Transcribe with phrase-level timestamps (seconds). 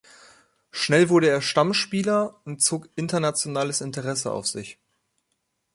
[0.71, 4.79] Schnell wurde er Stammspieler und zog internationales Interesse auf sich.